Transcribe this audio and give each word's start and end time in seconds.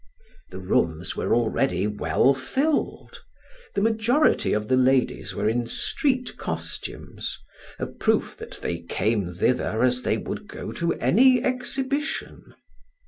The 0.49 0.57
rooms 0.57 1.15
were 1.15 1.31
already 1.35 1.85
well 1.85 2.33
filled. 2.33 3.21
The 3.75 3.81
majority 3.83 4.51
of 4.51 4.67
the 4.67 4.75
ladies 4.75 5.35
were 5.35 5.47
in 5.47 5.67
street 5.67 6.37
costumes, 6.37 7.37
a 7.77 7.85
proof 7.85 8.35
that 8.37 8.57
they 8.63 8.79
came 8.79 9.31
thither 9.31 9.83
as 9.83 10.01
they 10.01 10.17
would 10.17 10.47
go 10.47 10.71
to 10.71 10.95
any 10.95 11.43
exhibition. 11.43 12.55